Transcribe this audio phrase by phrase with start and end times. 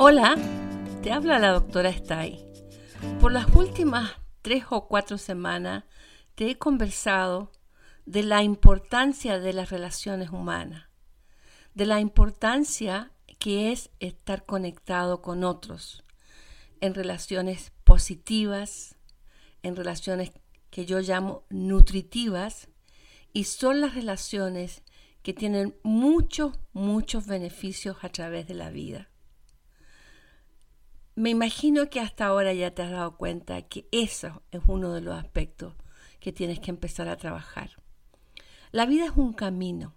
[0.00, 0.36] Hola,
[1.02, 2.46] te habla la doctora Stay.
[3.20, 4.12] Por las últimas
[4.42, 5.82] tres o cuatro semanas
[6.36, 7.50] te he conversado
[8.06, 10.84] de la importancia de las relaciones humanas,
[11.74, 16.04] de la importancia que es estar conectado con otros,
[16.80, 18.94] en relaciones positivas,
[19.64, 20.30] en relaciones
[20.70, 22.68] que yo llamo nutritivas,
[23.32, 24.84] y son las relaciones
[25.24, 29.08] que tienen muchos, muchos beneficios a través de la vida.
[31.18, 35.00] Me imagino que hasta ahora ya te has dado cuenta que eso es uno de
[35.00, 35.74] los aspectos
[36.20, 37.82] que tienes que empezar a trabajar.
[38.70, 39.96] La vida es un camino,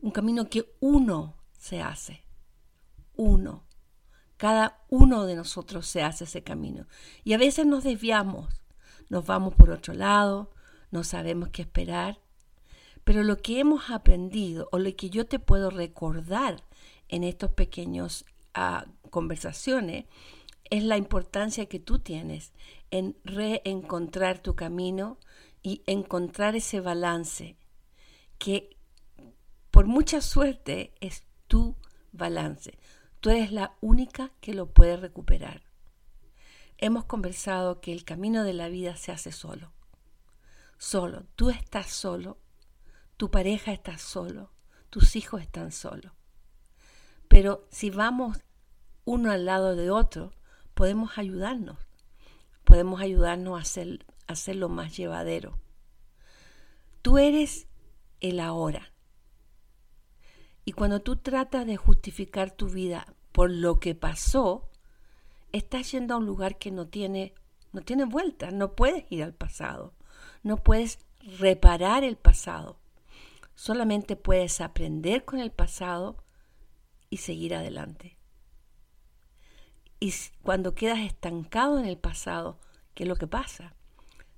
[0.00, 2.24] un camino que uno se hace,
[3.16, 3.66] uno.
[4.38, 6.86] Cada uno de nosotros se hace ese camino.
[7.22, 8.62] Y a veces nos desviamos,
[9.10, 10.52] nos vamos por otro lado,
[10.90, 12.18] no sabemos qué esperar.
[13.04, 16.64] Pero lo que hemos aprendido o lo que yo te puedo recordar
[17.08, 18.24] en estos pequeños
[18.56, 20.06] uh, conversaciones
[20.72, 22.54] es la importancia que tú tienes
[22.90, 25.18] en reencontrar tu camino
[25.62, 27.58] y encontrar ese balance
[28.38, 28.78] que
[29.70, 31.76] por mucha suerte es tu
[32.12, 32.78] balance.
[33.20, 35.62] Tú eres la única que lo puede recuperar.
[36.78, 39.74] Hemos conversado que el camino de la vida se hace solo.
[40.78, 41.26] Solo.
[41.36, 42.38] Tú estás solo.
[43.18, 44.50] Tu pareja está solo.
[44.88, 46.12] Tus hijos están solos.
[47.28, 48.38] Pero si vamos
[49.04, 50.32] uno al lado de otro,
[50.74, 51.78] podemos ayudarnos,
[52.64, 55.58] podemos ayudarnos a, hacer, hacerlo más llevadero.
[57.02, 57.66] Tú eres
[58.20, 58.92] el ahora.
[60.64, 64.68] Y cuando tú tratas de justificar tu vida por lo que pasó,
[65.50, 67.34] estás yendo a un lugar que no tiene,
[67.72, 69.94] no tiene vuelta, no puedes ir al pasado,
[70.42, 70.98] no puedes
[71.38, 72.78] reparar el pasado,
[73.54, 76.16] solamente puedes aprender con el pasado
[77.10, 78.21] y seguir adelante.
[80.02, 82.58] Y cuando quedas estancado en el pasado,
[82.92, 83.76] ¿qué es lo que pasa?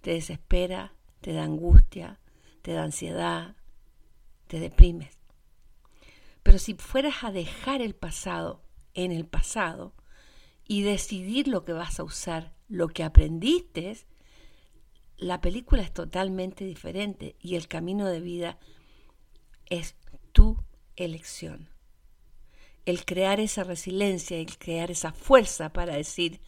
[0.00, 2.18] Te desespera, te da angustia,
[2.62, 3.56] te da ansiedad,
[4.46, 5.18] te deprimes.
[6.42, 8.62] Pero si fueras a dejar el pasado
[8.94, 9.92] en el pasado
[10.66, 13.98] y decidir lo que vas a usar, lo que aprendiste,
[15.18, 18.58] la película es totalmente diferente y el camino de vida
[19.66, 19.94] es
[20.32, 20.56] tu
[20.96, 21.68] elección
[22.90, 26.40] el crear esa resiliencia, el crear esa fuerza para decir,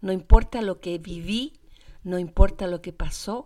[0.00, 1.52] no importa lo que viví,
[2.02, 3.44] no importa lo que pasó,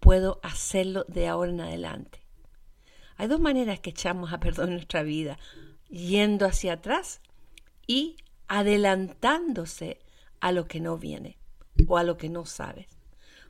[0.00, 2.20] puedo hacerlo de ahora en adelante.
[3.16, 5.38] Hay dos maneras que echamos a perder nuestra vida,
[5.88, 7.20] yendo hacia atrás
[7.86, 8.16] y
[8.48, 10.00] adelantándose
[10.40, 11.38] a lo que no viene
[11.86, 12.86] o a lo que no sabes.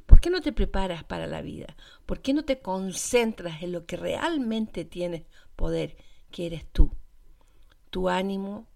[0.06, 1.76] ¿Por qué no te preparas para la vida?
[2.04, 5.22] ¿Por qué no te concentras en lo que realmente tienes
[5.54, 5.96] poder,
[6.30, 6.92] que eres tú?
[7.90, 8.66] Tu ánimo,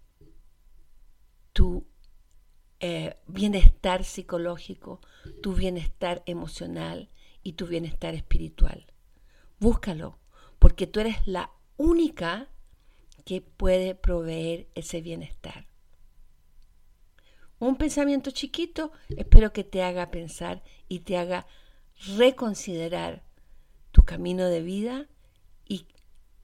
[1.53, 1.87] tu
[2.79, 5.01] eh, bienestar psicológico,
[5.41, 7.09] tu bienestar emocional
[7.41, 8.85] y tu bienestar espiritual.
[9.59, 10.19] Búscalo,
[10.59, 12.49] porque tú eres la única
[13.23, 15.67] que puede proveer ese bienestar.
[17.57, 21.47] Un pensamiento chiquito espero que te haga pensar y te haga
[22.17, 23.23] reconsiderar
[23.91, 25.07] tu camino de vida
[25.65, 25.87] y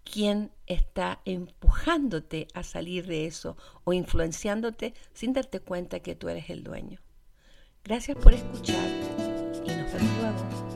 [0.03, 6.49] quién está empujándote a salir de eso o influenciándote sin darte cuenta que tú eres
[6.49, 6.99] el dueño.
[7.83, 8.89] Gracias por escuchar
[9.65, 10.70] y nos vemos luego.